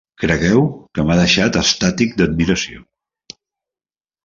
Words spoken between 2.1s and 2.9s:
d'admiració